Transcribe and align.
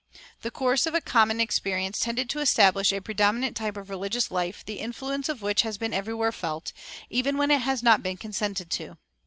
The 0.41 0.49
course 0.49 0.87
of 0.87 0.95
a 0.95 0.99
common 0.99 1.39
experience 1.39 1.99
tended 1.99 2.27
to 2.31 2.39
establish 2.39 2.91
a 2.91 2.99
predominant 3.01 3.55
type 3.55 3.77
of 3.77 3.87
religious 3.91 4.31
life 4.31 4.65
the 4.65 4.79
influence 4.79 5.29
of 5.29 5.43
which 5.43 5.61
has 5.61 5.77
been 5.77 5.93
everywhere 5.93 6.31
felt, 6.31 6.73
even 7.11 7.37
when 7.37 7.51
it 7.51 7.61
has 7.61 7.83
not 7.83 8.01
been 8.01 8.17
consented 8.17 8.71
to. 8.71 8.97